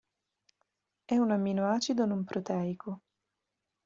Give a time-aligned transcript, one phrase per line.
[1.05, 3.01] È un amminoacido non proteico.